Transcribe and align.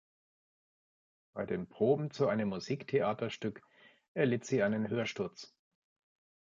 Bei 1.35 1.45
den 1.45 1.67
Proben 1.69 2.09
zu 2.09 2.27
einem 2.27 2.49
Musiktheaterstück 2.49 3.61
erlitt 4.15 4.45
sie 4.45 4.63
einen 4.63 4.89
Hörsturz. 4.89 5.53